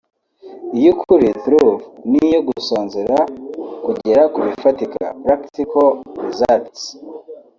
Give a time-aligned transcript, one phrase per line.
[0.77, 3.17] iy’Ukuri (Truth) n’iyo gusonzera
[3.85, 5.89] kugera kubifatika (Practical
[6.25, 6.81] Results)